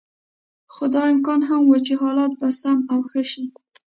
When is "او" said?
2.91-2.99